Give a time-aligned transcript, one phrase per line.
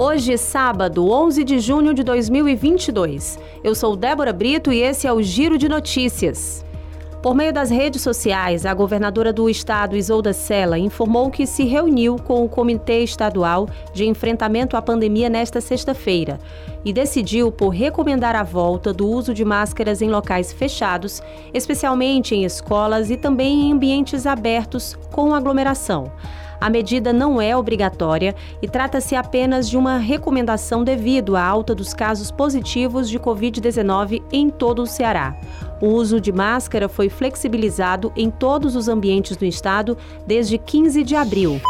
[0.00, 3.36] Hoje, sábado, 11 de junho de 2022.
[3.64, 6.64] Eu sou Débora Brito e esse é o Giro de Notícias.
[7.20, 12.14] Por meio das redes sociais, a governadora do estado, Isolda Sela, informou que se reuniu
[12.14, 16.38] com o Comitê Estadual de Enfrentamento à Pandemia nesta sexta-feira
[16.84, 21.20] e decidiu por recomendar a volta do uso de máscaras em locais fechados,
[21.52, 26.12] especialmente em escolas e também em ambientes abertos com aglomeração.
[26.60, 31.94] A medida não é obrigatória e trata-se apenas de uma recomendação devido à alta dos
[31.94, 35.36] casos positivos de Covid-19 em todo o Ceará.
[35.80, 41.14] O uso de máscara foi flexibilizado em todos os ambientes do estado desde 15 de
[41.14, 41.60] abril.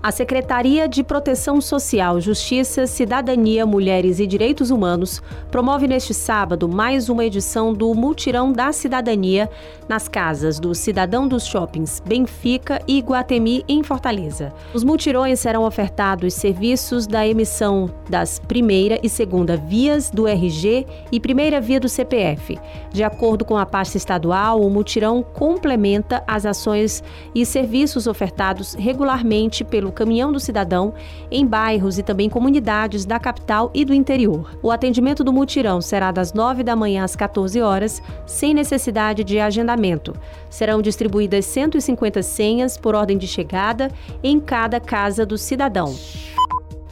[0.00, 7.08] A Secretaria de Proteção Social, Justiça, Cidadania, Mulheres e Direitos Humanos promove neste sábado mais
[7.08, 9.50] uma edição do Multirão da Cidadania
[9.88, 14.54] nas casas do Cidadão dos Shoppings Benfica e Guatemi, em Fortaleza.
[14.72, 21.18] Os multirões serão ofertados serviços da emissão das primeira e segunda vias do RG e
[21.18, 22.56] primeira via do CPF.
[22.92, 27.02] De acordo com a pasta estadual, o multirão complementa as ações
[27.34, 30.94] e serviços ofertados regularmente pelo pelo Caminhão do Cidadão
[31.30, 34.56] em bairros e também comunidades da capital e do interior.
[34.62, 39.40] O atendimento do mutirão será das 9 da manhã às 14 horas, sem necessidade de
[39.40, 40.14] agendamento.
[40.50, 43.90] Serão distribuídas 150 senhas por ordem de chegada
[44.22, 45.94] em cada casa do cidadão.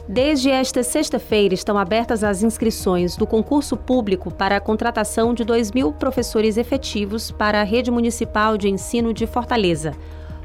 [0.09, 5.73] Desde esta sexta-feira estão abertas as inscrições do concurso público para a contratação de 2
[5.73, 9.91] mil professores efetivos para a Rede Municipal de Ensino de Fortaleza.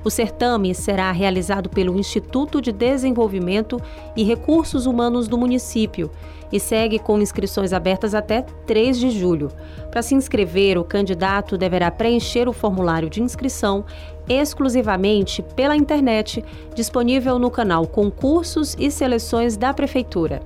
[0.04, 3.80] O certame será realizado pelo Instituto de Desenvolvimento
[4.16, 6.10] e Recursos Humanos do município
[6.52, 9.48] e segue com inscrições abertas até 3 de julho.
[9.90, 13.84] Para se inscrever, o candidato deverá preencher o formulário de inscrição
[14.28, 20.42] exclusivamente pela internet, disponível no canal Concursos e Seleções da Prefeitura.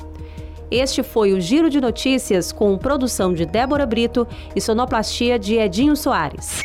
[0.70, 5.96] Este foi o Giro de Notícias com produção de Débora Brito e sonoplastia de Edinho
[5.96, 6.62] Soares.